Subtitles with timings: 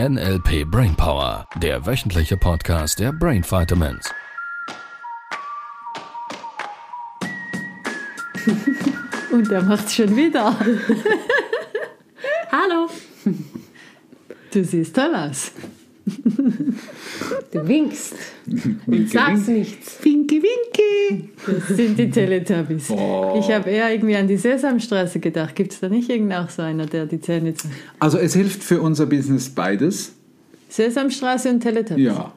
[0.00, 4.12] NLP Brainpower, der wöchentliche Podcast der Brain Vitamins.
[9.30, 10.58] Und der macht's schon wieder.
[12.50, 12.90] Hallo.
[14.52, 15.52] Du siehst toll aus.
[17.52, 18.14] Du winkst
[18.86, 19.98] und sagst nichts.
[20.02, 20.42] Winky,
[21.46, 22.90] Das sind die Teletubbies.
[22.90, 23.36] Oh.
[23.38, 25.54] Ich habe eher irgendwie an die Sesamstraße gedacht.
[25.54, 27.54] Gibt es da nicht irgend auch so einer, der die Zähne?
[27.98, 30.12] Also es hilft für unser Business beides.
[30.68, 32.06] Sesamstraße und Teletubbies.
[32.06, 32.32] Ja.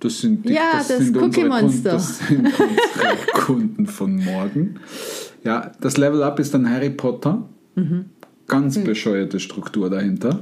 [0.00, 1.92] Das sind die, Ja, das sind Cookie unsere Kunden, Monster.
[1.92, 4.76] das sind unsere Kunden von morgen.
[5.44, 7.42] Ja, das Level Up ist dann Harry Potter.
[7.76, 8.06] Mhm.
[8.48, 8.84] Ganz Hm.
[8.84, 10.40] bescheuerte Struktur dahinter.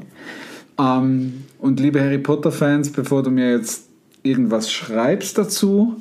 [0.78, 3.88] Ähm, und liebe Harry Potter-Fans, bevor du mir jetzt
[4.22, 5.96] irgendwas schreibst dazu,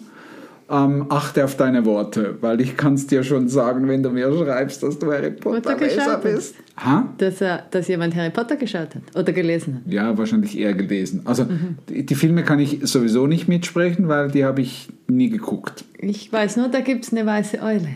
[0.69, 4.31] ähm, achte auf deine Worte, weil ich kann es dir schon sagen, wenn du mir
[4.31, 6.23] schreibst, dass du Harry Potter Leser hast.
[6.23, 6.55] bist.
[6.77, 7.07] Ha?
[7.17, 9.91] Dass, er, dass jemand Harry Potter geschaut hat oder gelesen hat.
[9.93, 11.21] Ja, wahrscheinlich eher gelesen.
[11.25, 11.45] Also
[11.89, 15.83] die, die Filme kann ich sowieso nicht mitsprechen, weil die habe ich nie geguckt.
[15.97, 17.89] Ich weiß nur, da gibt es eine weiße Eule.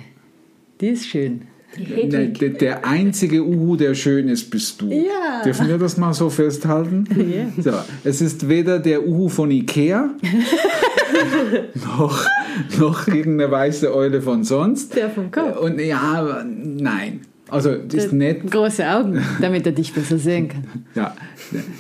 [0.82, 1.44] Die ist schön.
[1.78, 2.40] Die Der, Hedwig.
[2.40, 4.90] der, der einzige Uhu, der schön ist, bist du.
[4.92, 5.42] Ja.
[5.44, 7.06] Dürfen wir das mal so festhalten?
[7.58, 7.64] Ja.
[7.64, 7.72] So,
[8.04, 10.10] es ist weder der Uhu von Ikea
[11.98, 12.26] noch,
[12.80, 14.96] noch irgendeine weiße Eule von sonst.
[14.96, 15.60] Der vom Kopf.
[15.60, 17.22] Und ja, aber nein.
[17.50, 18.50] Also das ist nett.
[18.50, 20.64] Große Augen, damit er dich besser sehen kann.
[20.96, 21.16] Ja,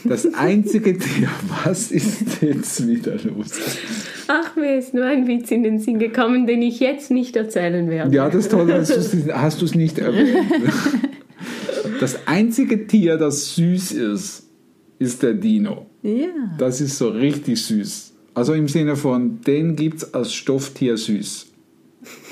[0.04, 1.30] das einzige Tier,
[1.64, 3.52] was ist jetzt wieder los?
[4.28, 7.90] Ach, mir ist nur ein Witz in den Sinn gekommen, den ich jetzt nicht erzählen
[7.90, 8.16] werde.
[8.16, 10.38] Ja, das ist toll, hast du es nicht erwähnt.
[12.00, 14.50] Das einzige Tier, das süß ist,
[15.00, 15.86] ist der Dino.
[16.02, 16.28] Ja.
[16.58, 18.12] Das ist so richtig süß.
[18.36, 21.48] Also im Sinne von, den gibt es als Stofftier süß.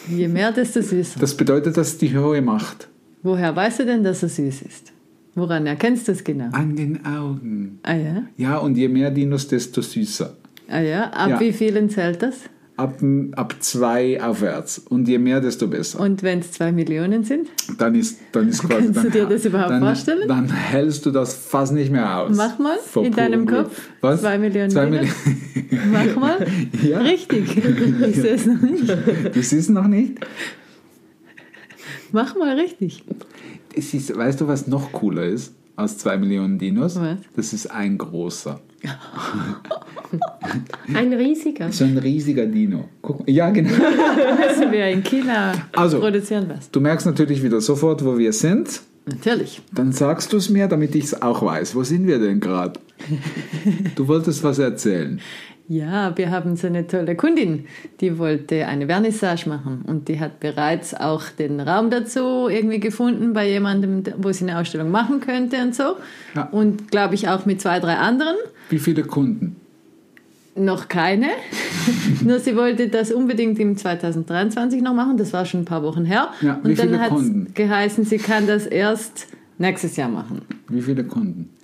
[0.10, 1.20] Je mehr, desto süßer.
[1.20, 2.88] Das bedeutet, dass die hohe Macht.
[3.24, 4.92] Woher weißt du denn, dass er süß ist?
[5.36, 6.50] Woran erkennst du es genau?
[6.52, 7.80] An den Augen.
[7.84, 8.24] Ah ja?
[8.36, 10.36] Ja, und je mehr Dinos, desto süßer.
[10.68, 11.04] Ah ja?
[11.12, 11.40] Ab Ja.
[11.40, 12.36] wie vielen zählt das?
[12.78, 13.00] Ab,
[13.36, 14.80] ab zwei aufwärts.
[14.80, 16.00] Und je mehr, desto besser.
[16.00, 17.48] Und wenn es zwei Millionen sind?
[17.78, 18.86] Dann ist, dann ist quasi.
[18.86, 20.28] Kannst du dann, dir das überhaupt dann, vorstellen?
[20.28, 22.36] Dann hältst du das fast nicht mehr aus.
[22.36, 23.76] Mach mal Vor in deinem purem Kopf.
[23.76, 23.94] Glück.
[24.02, 24.22] Was?
[24.22, 24.86] Zwei Millionen Zwei.
[24.88, 25.12] Millionen.
[25.92, 26.48] Mach mal.
[26.82, 27.00] Ja.
[27.00, 27.58] Richtig.
[28.08, 28.90] Ich sehe es noch nicht.
[29.34, 30.20] Du siehst noch nicht?
[32.12, 33.04] Mach mal richtig.
[33.76, 37.00] Es ist, weißt du, was noch cooler ist als zwei Millionen Dinos?
[37.00, 37.18] Was?
[37.36, 38.60] Das ist ein großer.
[40.94, 41.72] Ein riesiger.
[41.72, 42.86] So ein riesiger Dino.
[43.02, 43.70] Guck, ja, genau.
[44.48, 46.00] Müssen wir in China Also.
[46.00, 46.70] produzieren was?
[46.72, 48.82] Du merkst natürlich wieder sofort, wo wir sind.
[49.06, 49.62] Natürlich.
[49.74, 51.76] Dann sagst du es mir, damit ich es auch weiß.
[51.76, 52.80] Wo sind wir denn gerade?
[53.96, 55.20] Du wolltest was erzählen.
[55.68, 57.66] Ja, wir haben so eine tolle Kundin,
[58.02, 63.32] die wollte eine Vernissage machen und die hat bereits auch den Raum dazu irgendwie gefunden
[63.32, 65.96] bei jemandem, wo sie eine Ausstellung machen könnte und so.
[66.36, 66.50] Ja.
[66.52, 68.36] Und glaube ich auch mit zwei, drei anderen.
[68.70, 69.61] Wie viele Kunden?
[70.56, 71.28] Noch keine.
[72.24, 75.18] Nur sie wollte das unbedingt im 2023 noch machen.
[75.18, 76.32] Das war schon ein paar Wochen her.
[76.42, 80.42] Ja, und dann hat es geheißen, sie kann das erst nächstes Jahr machen.
[80.68, 81.50] Wie viele Kunden?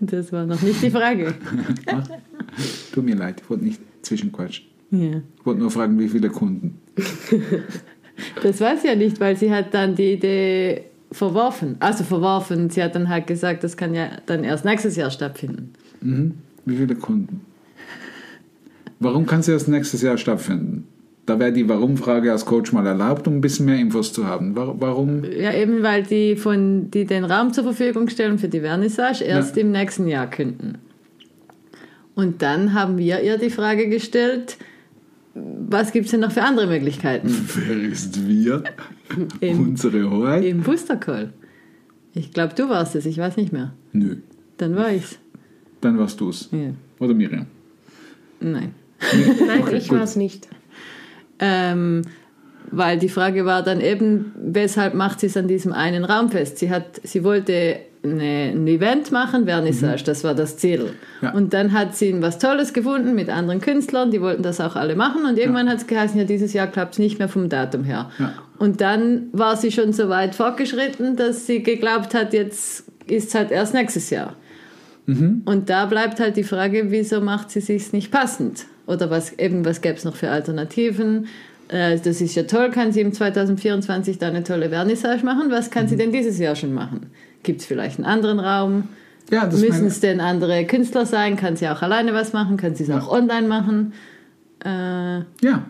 [0.00, 1.34] Das war noch nicht die Frage.
[2.92, 4.66] Tut mir leid, ich wollte nicht zwischenquatschen.
[4.90, 5.20] Ja.
[5.38, 6.78] Ich wollte nur fragen, wie viele Kunden.
[8.42, 11.76] Das weiß sie ja nicht, weil sie hat dann die Idee verworfen.
[11.78, 12.68] Also verworfen.
[12.68, 15.72] Sie hat dann halt gesagt, das kann ja dann erst nächstes Jahr stattfinden.
[16.00, 16.34] Mhm.
[16.64, 17.42] Wie viele Kunden?
[19.00, 20.86] Warum kann sie erst nächstes Jahr stattfinden?
[21.26, 24.56] Da wäre die Warum-Frage als Coach mal erlaubt, um ein bisschen mehr Infos zu haben.
[24.56, 25.24] Wa- Warum?
[25.24, 29.56] Ja, eben weil die, von, die den Raum zur Verfügung stellen für die Vernissage erst
[29.56, 29.62] Ja.
[29.62, 30.78] im nächsten Jahr könnten.
[32.14, 34.56] Und dann haben wir ihr die Frage gestellt,
[35.34, 38.64] was gibt es denn noch für andere Möglichkeiten Wer ist wir?
[39.40, 40.44] Im- Unsere Hoheit?
[40.44, 41.32] im Booster Call?
[42.14, 43.72] Ich glaube, du warst es, ich weiß nicht mehr.
[43.92, 44.16] Nö.
[44.56, 45.18] Dann war ich's.
[45.82, 46.48] Dann warst du's.
[46.50, 46.70] Ja.
[46.98, 47.46] Oder Miriam?
[48.40, 48.72] Nein.
[49.46, 50.48] Nein, ich war es nicht.
[51.38, 52.02] Ähm,
[52.70, 56.58] weil die Frage war dann eben, weshalb macht sie es an diesem einen Raum fest?
[56.58, 60.84] Sie, hat, sie wollte eine, ein Event machen, Vernissage, das war das Ziel.
[60.84, 60.88] Mhm.
[61.22, 61.32] Ja.
[61.32, 64.96] Und dann hat sie was Tolles gefunden mit anderen Künstlern, die wollten das auch alle
[64.96, 65.24] machen.
[65.24, 68.10] Und irgendwann hat es geheißen, ja, dieses Jahr klappt es nicht mehr vom Datum her.
[68.18, 68.34] Ja.
[68.58, 73.34] Und dann war sie schon so weit fortgeschritten, dass sie geglaubt hat, jetzt ist es
[73.34, 74.34] halt erst nächstes Jahr.
[75.06, 75.42] Mhm.
[75.44, 78.66] Und da bleibt halt die Frage, wieso macht sie sich nicht passend?
[78.88, 81.28] Oder was eben, was gäbe es noch für Alternativen?
[81.68, 85.50] Äh, Das ist ja toll, kann sie im 2024 da eine tolle Vernissage machen.
[85.50, 85.98] Was kann sie Mhm.
[85.98, 87.06] denn dieses Jahr schon machen?
[87.42, 88.88] Gibt es vielleicht einen anderen Raum?
[89.30, 91.36] Ja, Müssen es denn andere Künstler sein?
[91.36, 92.56] Kann sie auch alleine was machen?
[92.56, 93.92] Kann sie es auch online machen?
[94.64, 95.64] Äh, Ja.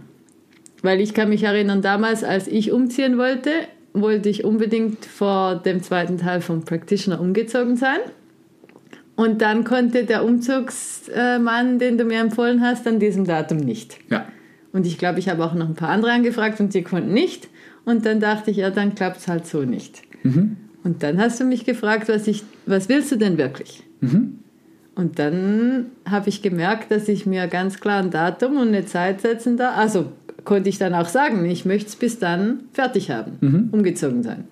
[0.83, 3.51] weil ich kann mich erinnern, damals, als ich umziehen wollte,
[3.95, 7.99] wollte ich unbedingt vor dem zweiten Teil vom Practitioner umgezogen sein.
[9.19, 13.99] Und dann konnte der Umzugsmann, den du mir empfohlen hast, an diesem Datum nicht.
[14.09, 14.27] Ja.
[14.73, 17.49] Und ich glaube, ich habe auch noch ein paar andere angefragt und die konnten nicht.
[17.85, 20.03] Und dann dachte ich, ja, dann klappt es halt so nicht.
[20.85, 23.83] Und dann hast du mich gefragt, was, ich, was willst du denn wirklich?
[24.95, 29.21] Und dann habe ich gemerkt, dass ich mir ganz klar ein Datum und eine Zeit
[29.21, 29.77] setzen darf.
[29.77, 30.13] Also
[30.45, 34.45] konnte ich dann auch sagen, ich möchte es bis dann fertig haben, umgezogen sein.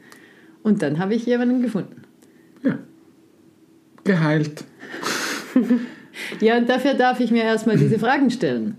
[0.64, 2.02] Und dann habe ich jemanden gefunden.
[4.08, 4.14] Ja.
[4.14, 4.64] Geheilt.
[6.40, 8.76] Ja, und dafür darf ich mir erstmal diese Fragen stellen.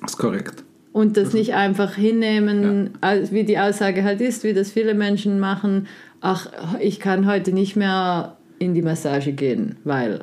[0.00, 0.64] Das ist korrekt.
[0.92, 5.38] Und das nicht einfach hinnehmen, als- wie die Aussage halt ist, wie das viele Menschen
[5.38, 5.86] machen.
[6.20, 6.48] Ach,
[6.80, 10.22] ich kann heute nicht mehr in die Massage gehen, weil.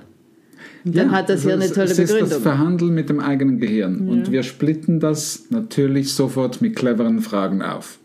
[0.84, 2.42] Dann Ja, hat das hier also eine es- tolle es ist das Begründung.
[2.42, 4.10] Verhandeln mit dem eigenen Gehirn.
[4.10, 7.98] Und wir splitten das natürlich sofort mit cleveren Fragen auf.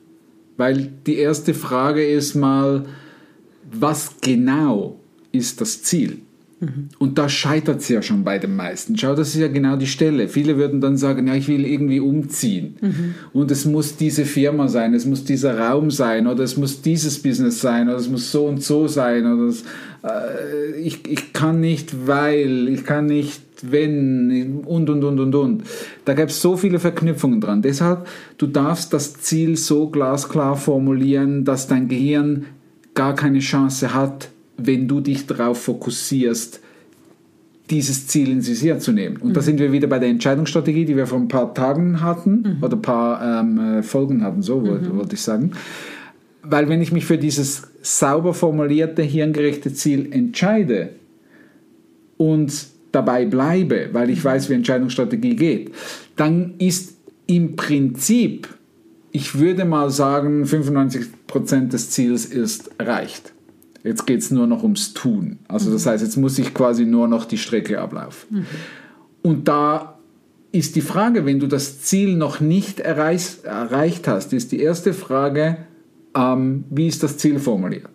[0.56, 2.84] Weil die erste Frage ist mal,
[3.72, 5.00] was genau
[5.32, 6.19] ist das Ziel?
[6.98, 8.96] Und da scheitert es ja schon bei den meisten.
[8.96, 10.28] Schau, das ist ja genau die Stelle.
[10.28, 12.76] Viele würden dann sagen, ja, ich will irgendwie umziehen.
[13.32, 17.20] Und es muss diese Firma sein, es muss dieser Raum sein oder es muss dieses
[17.20, 19.64] Business sein oder es muss so und so sein oder es,
[20.04, 25.62] äh, ich, ich kann nicht, weil, ich kann nicht, wenn und, und, und, und, und.
[26.04, 27.62] Da gäbe es so viele Verknüpfungen dran.
[27.62, 28.06] Deshalb,
[28.38, 32.46] du darfst das Ziel so glasklar formulieren, dass dein Gehirn
[32.94, 36.60] gar keine Chance hat, wenn du dich darauf fokussierst,
[37.70, 39.16] dieses Ziel ins Visier zu nehmen.
[39.16, 42.58] Und da sind wir wieder bei der Entscheidungsstrategie, die wir vor ein paar Tagen hatten
[42.60, 45.52] oder ein paar ähm, äh, Folgen hatten, so wollte wollte ich sagen.
[46.43, 50.90] Weil wenn ich mich für dieses sauber formulierte, hirngerechte Ziel entscheide
[52.16, 52.52] und
[52.90, 55.72] dabei bleibe, weil ich weiß, wie Entscheidungsstrategie geht,
[56.16, 56.96] dann ist
[57.26, 58.48] im Prinzip,
[59.12, 63.32] ich würde mal sagen, 95% des Ziels ist erreicht.
[63.84, 65.38] Jetzt geht es nur noch ums Tun.
[65.49, 68.46] Also das heißt, jetzt muss ich quasi nur noch die Strecke ablaufen.
[69.23, 69.99] Und da
[70.52, 74.93] ist die Frage, wenn du das Ziel noch nicht erreich, erreicht hast, ist die erste
[74.93, 75.58] Frage,
[76.14, 77.88] ähm, wie ist das Ziel formuliert?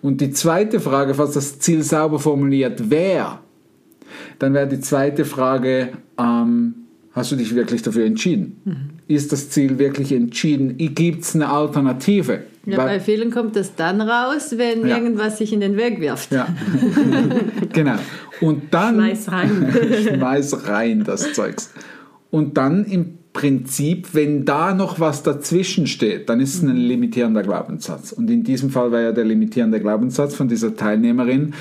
[0.00, 3.40] Und die zweite Frage, falls das Ziel sauber formuliert wäre,
[4.38, 6.74] dann wäre die zweite Frage, ähm,
[7.14, 8.90] hast du dich wirklich dafür entschieden?
[9.08, 10.76] Ist das Ziel wirklich entschieden?
[10.78, 12.44] Gibt es eine Alternative?
[12.64, 14.96] Ja, bei vielen kommt das dann raus, wenn Ja.
[14.96, 16.30] irgendwas sich in den Weg wirft.
[16.32, 16.46] Ja,
[17.72, 17.96] genau.
[18.40, 19.74] Und dann Schmeiß rein.
[20.16, 21.72] schmeiß rein das Zeugs.
[22.30, 27.42] Und dann im Prinzip, wenn da noch was dazwischen steht, dann ist es ein limitierender
[27.42, 28.12] Glaubenssatz.
[28.12, 31.54] Und in diesem Fall war ja der limitierende Glaubenssatz von dieser Teilnehmerin,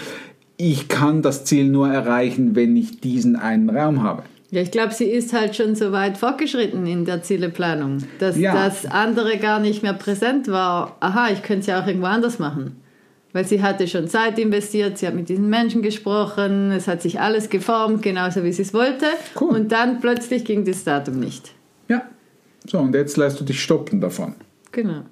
[0.57, 4.23] ich kann das Ziel nur erreichen, wenn ich diesen einen Raum habe.
[4.51, 8.53] Ja, ich glaube, sie ist halt schon so weit fortgeschritten in der Zieleplanung, dass Ja.
[8.53, 10.97] das andere gar nicht mehr präsent war.
[10.99, 12.75] Aha, ich könnte es ja auch irgendwo anders machen.
[13.33, 17.21] Weil sie hatte schon Zeit investiert, sie hat mit diesen Menschen gesprochen, es hat sich
[17.21, 19.05] alles geformt, genauso wie sie es wollte.
[19.39, 19.51] Cool.
[19.55, 21.53] Und dann plötzlich ging das Datum nicht.
[21.87, 22.01] Ja.
[22.67, 24.35] So, und jetzt lässt du dich stoppen davon.
[24.73, 25.03] Genau.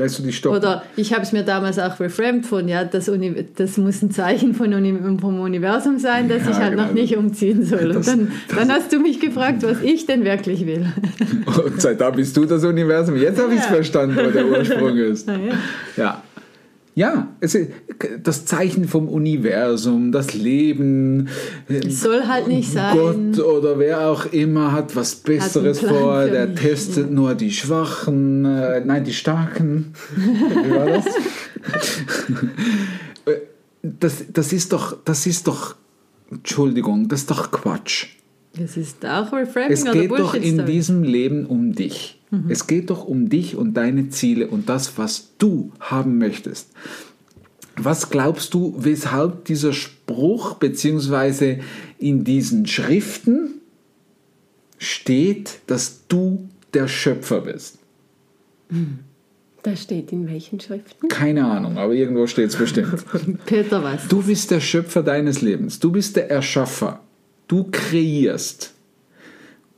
[0.00, 0.58] Lässt du dich stoppen.
[0.58, 4.10] Oder ich habe es mir damals auch reframed von, ja, das, Uni das muss ein
[4.10, 6.86] Zeichen von Uni vom Universum sein, dass Ja, ich halt genau.
[6.86, 7.92] noch nicht umziehen soll.
[7.92, 10.86] Das- Und dann, dann hast du mich gefragt, was ich denn wirklich will.
[11.64, 13.16] Und seit da bist du das Universum.
[13.16, 15.28] Jetzt habe ich es verstanden, wo der Ursprung ist.
[15.96, 16.22] Ja.
[16.94, 17.00] Ja.
[17.00, 17.70] Ja, es ist
[18.22, 21.28] das Zeichen vom Universum, das Leben.
[21.68, 22.96] Es soll halt nicht sein.
[22.96, 28.44] Gott oder wer auch immer hat was Besseres Plan vor, der testet nur die Schwachen,
[28.44, 29.94] äh, nein, die Starken.
[30.16, 31.06] Wie war das?
[33.26, 33.40] Äh,
[33.82, 35.76] das, das ist doch, das ist doch,
[36.30, 38.08] Entschuldigung, das ist doch Quatsch.
[38.58, 42.20] Es ist auch Reframing Es geht doch in diesem Leben um dich.
[42.48, 46.70] Es geht doch um dich und deine Ziele und das, was du haben möchtest.
[47.76, 51.58] Was glaubst du, weshalb dieser Spruch beziehungsweise
[51.98, 53.60] in diesen Schriften
[54.78, 57.78] steht, dass du der Schöpfer bist?
[59.62, 61.08] Da steht in welchen Schriften?
[61.08, 63.04] Keine Ahnung, aber irgendwo steht es bestimmt.
[63.46, 64.06] Peter was?
[64.08, 65.80] Du bist der Schöpfer deines Lebens.
[65.80, 67.00] Du bist der Erschaffer.
[67.50, 68.74] Du kreierst.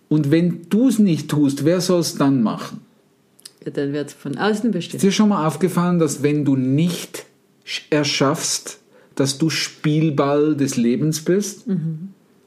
[0.09, 2.81] Und wenn du es nicht tust, wer soll es dann machen?
[3.65, 5.03] Ja, dann wird es von außen Ist bestimmt.
[5.03, 7.25] dir schon mal aufgefallen, dass wenn du nicht
[7.67, 8.79] sch- erschaffst,
[9.15, 11.65] dass du Spielball des Lebens bist?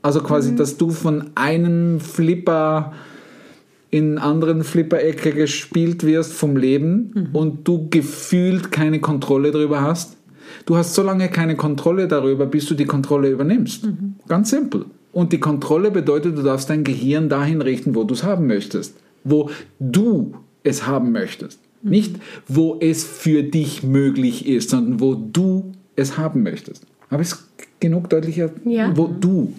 [0.03, 2.94] Also quasi, dass du von einem Flipper
[3.89, 10.17] in anderen Flipper-Ecke gespielt wirst vom Leben und du gefühlt keine Kontrolle darüber hast.
[10.67, 13.88] Du hast so lange keine Kontrolle darüber, bis du die Kontrolle übernimmst.
[14.27, 14.86] Ganz simpel.
[15.16, 18.96] Und die Kontrolle bedeutet, du darfst dein Gehirn dahin richten, wo du es haben möchtest.
[19.24, 21.58] Wo du es haben möchtest.
[21.82, 22.18] Nicht,
[22.50, 26.86] wo es für dich möglich ist, sondern wo du es haben möchtest.
[27.10, 27.48] Aber es
[27.80, 28.50] genug deutlicher?
[28.66, 28.92] Ja.
[28.98, 29.54] Wo du,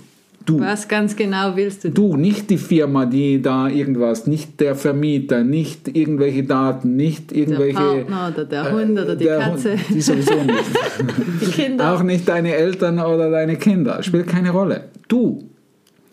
[0.47, 1.91] du, Was ganz genau willst du?
[1.91, 7.38] du, nicht die Firma, die da irgendwas, nicht der Vermieter, nicht irgendwelche Daten, nicht Der
[7.38, 7.76] irgendwelche.
[7.76, 10.65] Partner oder der Hund oder die der Katze, Hund, die sowieso nicht.
[11.43, 11.95] die Kinder.
[11.95, 14.03] Auch nicht deine Eltern oder deine Kinder.
[14.03, 14.85] Spielt keine Rolle.
[15.09, 15.45] Du.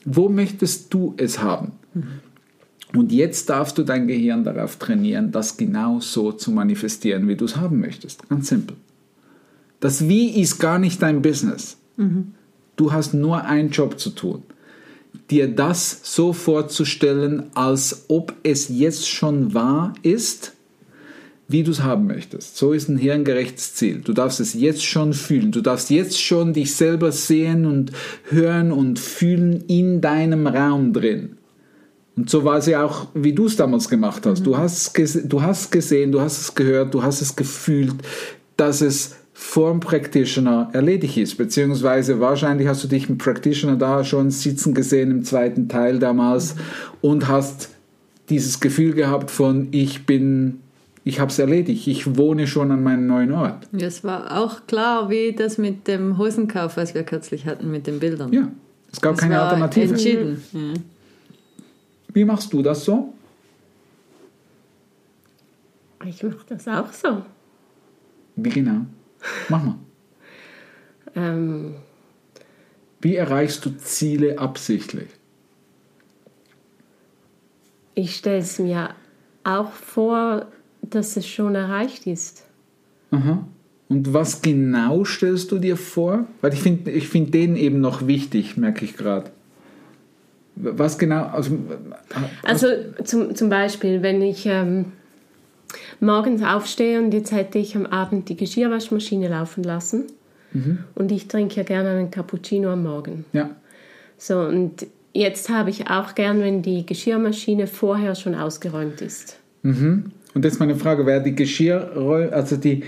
[0.05, 1.71] Wo möchtest du es haben?
[2.93, 7.45] Und jetzt darfst du dein Gehirn darauf trainieren, das genau so zu manifestieren, wie du
[7.45, 8.27] es haben möchtest.
[8.27, 8.75] Ganz simpel.
[9.79, 11.77] Das Wie ist gar nicht dein Business.
[12.75, 14.43] Du hast nur einen Job zu tun.
[15.29, 20.53] Dir das so vorzustellen, als ob es jetzt schon wahr ist,
[21.47, 22.57] wie du es haben möchtest.
[22.57, 24.01] So ist ein hirngerechtes Ziel.
[24.03, 25.51] Du darfst es jetzt schon fühlen.
[25.51, 27.91] Du darfst jetzt schon dich selber sehen und
[28.29, 31.37] hören und fühlen in deinem Raum drin.
[32.15, 34.45] Und so war es ja auch, wie du es damals gemacht hast.
[34.45, 37.95] Du, hast du hast gesehen, du hast es gehört, du hast es gefühlt,
[38.55, 41.37] dass es vor dem Practitioner erledigt ist.
[41.37, 46.55] Beziehungsweise wahrscheinlich hast du dich im Practitioner da schon sitzen gesehen im zweiten Teil damals
[47.01, 47.69] und hast
[48.29, 50.59] dieses Gefühl gehabt von, ich bin,
[51.03, 53.67] ich habe es erledigt, ich wohne schon an meinem neuen Ort.
[53.71, 57.99] Das war auch klar, wie das mit dem Hosenkauf, was wir kürzlich hatten, mit den
[57.99, 58.31] Bildern.
[58.31, 58.49] Ja,
[58.91, 59.89] es gab das keine war Alternative.
[59.89, 60.43] Entschieden.
[60.53, 60.73] Ja.
[62.13, 63.13] Wie machst du das so?
[66.05, 67.23] Ich mache das auch so.
[68.35, 68.85] Wie genau?
[69.49, 69.75] Mach mal.
[71.15, 71.75] Ähm,
[73.01, 75.09] Wie erreichst du Ziele absichtlich?
[77.95, 78.89] ich stelle es mir
[79.43, 80.47] auch vor,
[80.81, 82.43] dass es schon erreicht ist.
[83.11, 83.45] Aha.
[83.89, 86.25] Und was genau stellst du dir vor?
[86.41, 89.29] Weil ich finde ich find den eben noch wichtig, merke ich gerade.
[90.55, 91.25] Was genau?
[91.25, 91.57] Also,
[92.43, 92.67] Also
[93.03, 94.93] zum, zum Beispiel, wenn ich ähm,
[96.03, 100.05] morgens aufstehe und jetzt hätte ich am Abend die Geschirrwaschmaschine laufen lassen
[100.93, 103.25] und ich trinke ja gerne einen Cappuccino am Morgen.
[103.33, 103.49] ja.
[104.17, 109.37] So, und jetzt habe ich auch gern, wenn die Geschirrmaschine vorher schon ausgeräumt ist.
[109.63, 110.11] Mhm.
[110.33, 112.83] Und jetzt meine Frage, wäre die Geschirr, also die,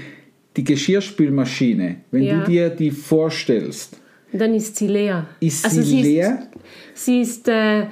[0.55, 2.39] die Geschirrspülmaschine, wenn Ja.
[2.39, 3.97] du dir die vorstellst,
[4.31, 5.25] dann ist sie leer.
[5.39, 6.47] ist Also sie sie ist- leer?
[6.93, 7.87] Sie ist äh,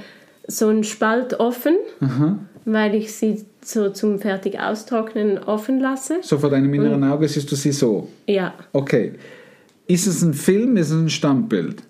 [0.47, 1.75] so ein Spalt offen,
[2.65, 6.17] weil ich sie so zum fertig austrocknen offen lasse.
[6.21, 8.07] So vor deinem inneren Auge siehst du sie so.
[8.27, 9.13] Ja, Okay.
[9.85, 11.83] Ist es ein Film, ist es ein Standbild?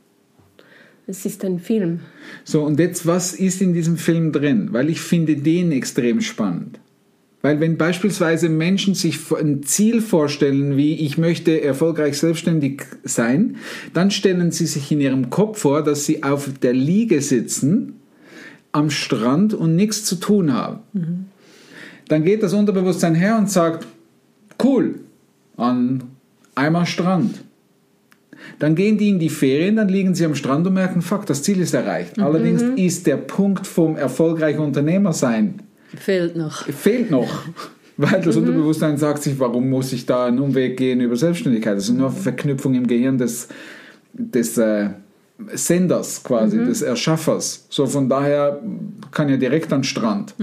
[1.06, 2.00] es ist ein Film.
[2.44, 4.70] So, und jetzt, was ist in diesem Film drin?
[4.72, 6.80] Weil ich finde den extrem spannend.
[7.42, 13.58] Weil wenn beispielsweise Menschen sich ein Ziel vorstellen, wie ich möchte erfolgreich selbstständig sein,
[13.94, 18.00] dann stellen sie sich in ihrem Kopf vor, dass sie auf der Liege sitzen,
[18.72, 21.30] am Strand und nichts zu tun haben.
[22.08, 23.88] Dann geht das Unterbewusstsein her und sagt,
[24.64, 25.00] cool,
[25.58, 26.04] an
[26.56, 27.44] einmal Strand.
[28.60, 31.44] Dann gehen die in die Ferien, dann liegen sie am Strand und merken, fuck, das
[31.44, 32.20] Ziel ist erreicht.
[32.20, 35.62] Allerdings ist der Punkt vom erfolgreichen Unternehmer sein
[35.96, 36.66] Fehlt noch.
[36.66, 37.44] fehlt noch.
[37.98, 41.78] Weil das Unterbewusstsein sagt sich, warum muss ich da einen Umweg gehen über Selbstständigkeit?
[41.78, 43.50] Das ist nur Verknüpfung im Gehirn des,
[44.14, 44.90] des äh,
[45.54, 47.66] Senders quasi, des Erschaffers.
[47.70, 48.62] So von daher
[49.12, 50.36] kann ja direkt an Strand.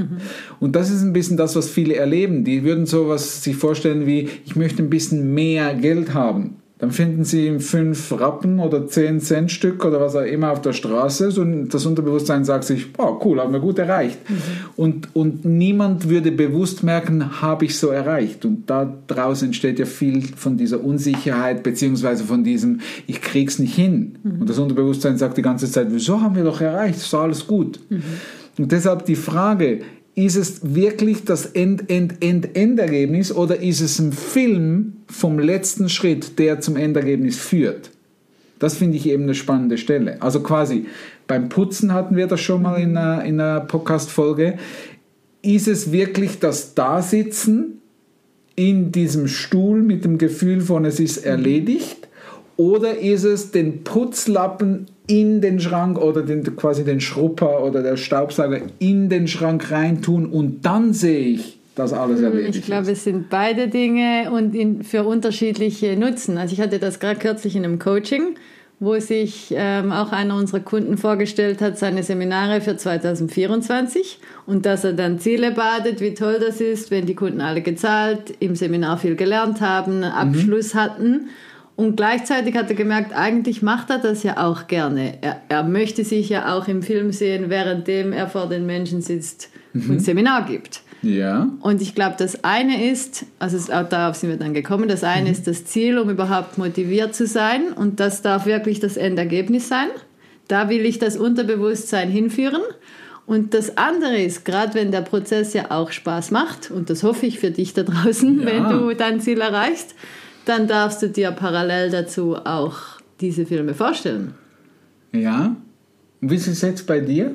[0.59, 2.45] Und das ist ein bisschen das, was viele erleben.
[2.45, 6.60] Die würden sowas sich vorstellen wie, ich möchte ein bisschen mehr Geld haben.
[6.81, 10.73] Dann finden sie fünf Rappen oder zehn Cent Stück oder was auch immer auf der
[10.73, 11.31] Straße.
[11.31, 14.19] So das Unterbewusstsein sagt sich, oh cool, haben wir gut erreicht.
[14.77, 18.47] Und, und niemand würde bewusst merken, habe ich so erreicht.
[18.47, 24.17] Und daraus entsteht ja viel von dieser Unsicherheit, beziehungsweise von diesem, ich krieg's nicht hin.
[24.41, 26.97] Und das Unterbewusstsein sagt die ganze Zeit, wieso haben wir doch erreicht?
[26.97, 27.79] Ist doch alles gut.
[28.57, 29.81] Und deshalb die Frage,
[30.25, 35.89] ist es wirklich das End, End, End, Endergebnis oder ist es ein Film vom letzten
[35.89, 37.91] Schritt, der zum Endergebnis führt?
[38.59, 40.21] Das finde ich eben eine spannende Stelle.
[40.21, 40.87] Also quasi
[41.27, 44.59] beim Putzen hatten wir das schon mal in einer, in einer Podcast-Folge.
[45.43, 47.81] Ist es wirklich das Dasitzen
[48.57, 52.09] in diesem Stuhl mit dem Gefühl von, es ist erledigt?
[52.59, 57.97] Oder ist es den Putzlappen in den Schrank oder den, quasi den Schrupper oder der
[57.97, 62.99] Staubsauger in den Schrank reintun und dann sehe ich, dass alles erledigt Ich glaube, ist?
[62.99, 66.39] es sind beide Dinge und in, für unterschiedliche Nutzen.
[66.39, 68.37] Also ich hatte das gerade kürzlich in einem Coaching,
[68.79, 74.85] wo sich ähm, auch einer unserer Kunden vorgestellt hat, seine Seminare für 2024 und dass
[74.85, 78.97] er dann Ziele badet, wie toll das ist, wenn die Kunden alle gezahlt, im Seminar
[78.97, 81.31] viel gelernt haben, einen Abschluss hatten.
[81.77, 85.15] Und gleichzeitig hat er gemerkt, eigentlich macht er das ja auch gerne.
[85.23, 89.49] Er, er möchte sich ja auch im Film sehen, währenddem er vor den Menschen sitzt
[89.73, 90.83] und Seminar gibt.
[91.03, 91.49] Ja.
[91.61, 95.03] Und ich glaube, das eine ist, also es- auch darauf sind wir dann gekommen, das
[95.05, 95.33] eine Mhm.
[95.33, 97.73] ist das Ziel, um überhaupt motiviert zu sein.
[97.75, 99.89] Und das darf wirklich das Endergebnis sein.
[100.49, 102.61] Da will ich das Unterbewusstsein hinführen.
[103.25, 107.25] Und das andere ist, gerade wenn der Prozess ja auch Spaß macht, und das hoffe
[107.25, 108.47] ich für dich da draußen, Ja.
[108.47, 109.95] wenn du dein Ziel erreichst,
[110.51, 112.77] dann darfst du dir parallel dazu auch
[113.21, 114.35] diese Filme vorstellen.
[115.13, 115.57] Ja.
[116.21, 117.35] Und wie ist es jetzt bei dir?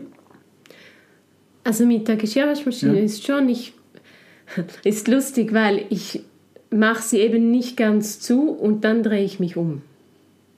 [1.63, 3.03] Also mit der Geschirrwaschmaschine Ja.
[3.03, 3.73] ist schon nicht
[4.83, 6.21] ist lustig, weil ich
[6.69, 9.81] mache sie eben nicht ganz zu und dann drehe ich mich um.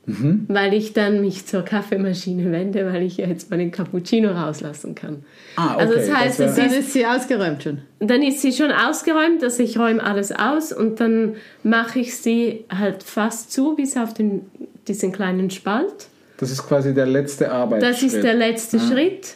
[0.07, 0.45] Mhm.
[0.47, 5.25] Weil ich dann mich zur Kaffeemaschine wende, weil ich ja jetzt meinen Cappuccino rauslassen kann.
[5.57, 5.81] Ah, okay.
[5.83, 7.79] Also das heißt, Das Dann ist, sie ausgeräumt schon.
[7.99, 12.63] dann ist sie schon ausgeräumt, also ich räume alles aus und dann mache ich sie
[12.73, 14.43] halt fast zu, bis auf den,
[14.87, 16.07] diesen kleinen Spalt.
[16.37, 17.93] Das ist quasi der letzte Arbeitsschritt.
[17.93, 19.35] Das ist der letzte Schritt.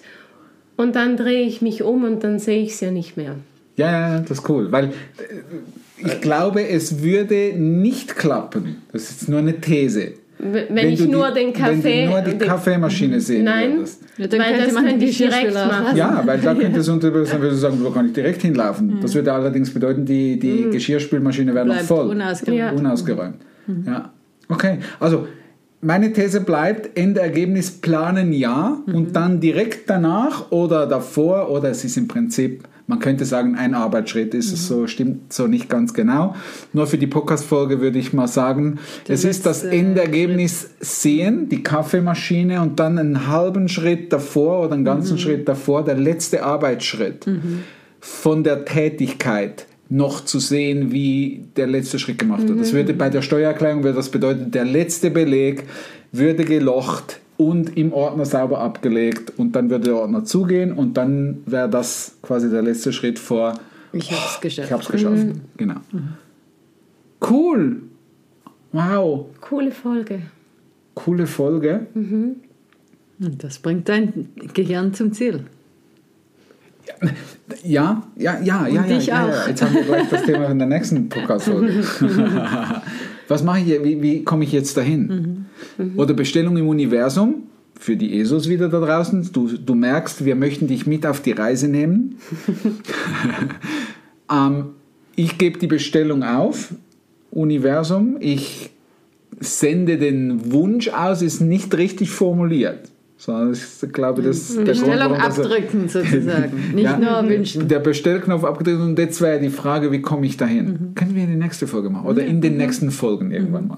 [0.78, 3.36] Und dann drehe ich mich um und dann sehe ich es ja nicht mehr.
[3.76, 4.72] Ja, ja, ja, das ist cool.
[4.72, 4.92] Weil äh,
[5.98, 8.82] ich glaube, es würde nicht klappen.
[8.94, 10.14] Das ist nur eine These.
[10.44, 11.84] W- Wenn, ich du nur die, den Kaffee.
[11.84, 14.02] Wenn du nur die den- Kaffeemaschine sehen Nein, würdest.
[14.18, 15.96] Ja, dann weil könnte das man könnte ich direkt machen.
[15.98, 18.88] Ja, weil da könnte es Unterbewusstsein würde sagen, du kannst direkt hinlaufen.
[18.96, 19.02] Mhm.
[19.02, 22.08] Das würde allerdings bedeuten, die, die Geschirrspülmaschine wäre noch voll.
[22.10, 22.60] unausgeräumt.
[22.60, 22.72] Ja.
[22.72, 23.36] Unausgeräumt.
[23.86, 24.12] Ja.
[24.50, 25.28] Okay, also
[25.82, 31.98] meine These bleibt, Endergebnis planen ja und dann direkt danach oder davor oder es ist
[31.98, 34.68] im Prinzip, man könnte sagen, ein Arbeitsschritt ist es.
[34.68, 36.36] So, stimmt so nicht ganz genau.
[36.74, 42.62] Nur für die Podcast-Folge würde ich mal sagen, es ist das Endergebnis sehen, die Kaffeemaschine
[42.62, 47.26] und dann einen halben Schritt davor oder einen ganzen Schritt davor, der letzte Arbeitsschritt
[48.00, 52.60] von der Tätigkeit noch zu sehen, wie der letzte Schritt gemacht wird.
[52.60, 55.64] Das würde bei der Steuererklärung würde das bedeuten, der letzte Beleg
[56.14, 61.42] würde gelocht und im Ordner sauber abgelegt und dann würde der Ordner zugehen und dann
[61.48, 63.60] wäre das quasi der letzte Schritt vor
[63.94, 64.68] Ich habe es geschafft.
[64.68, 65.28] ich habe es geschafft.
[65.58, 65.76] Genau.
[67.28, 67.82] Cool.
[68.72, 69.26] Wow.
[69.42, 70.22] Coole Folge.
[70.94, 71.88] Coole Folge.
[71.94, 75.46] Und das bringt dein Gehirn zum Ziel.
[77.64, 79.44] Ja, ja, ja, ja, ja, dich ja, ja.
[79.44, 79.48] auch.
[79.48, 81.84] Jetzt haben wir gleich das Thema in der nächsten Podcast-Folge.
[83.32, 83.86] Was mache ich, hier?
[83.86, 85.46] wie, wie komme ich jetzt dahin?
[85.96, 87.44] Oder Bestellung im Universum,
[87.80, 89.30] für die ESOs wieder da draußen.
[89.32, 92.18] Du, du merkst, wir möchten dich mit auf die Reise nehmen.
[94.32, 94.72] ähm,
[95.16, 96.74] ich gebe die Bestellung auf,
[97.32, 98.18] Universum.
[98.20, 98.70] Ich
[99.40, 102.90] sende den Wunsch aus, ist nicht richtig formuliert.
[103.24, 106.72] Sondern ich glaube, das ist der Grund, Bestellung das- abdrücken sozusagen.
[106.74, 106.98] Nicht Ja.
[106.98, 107.68] nur wünschen.
[107.68, 110.94] der Bestellknopf abgedrückt und jetzt wäre die Frage, wie komme ich dahin?
[110.96, 113.78] Können wir in die nächste Folge machen oder in den nächsten Folgen irgendwann mal.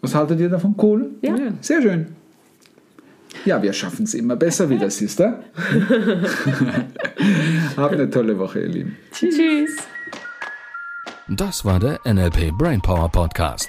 [0.00, 0.76] Was haltet ihr davon?
[0.80, 1.10] Cool?
[1.22, 1.34] Ja.
[1.60, 2.06] Sehr schön.
[3.44, 5.40] Ja, wir schaffen es immer besser wieder, Sister.
[7.76, 8.96] Habt eine tolle Woche, ihr Lieben.
[9.12, 9.76] Tschüss.
[11.28, 13.68] Das war der NLP Brainpower Podcast.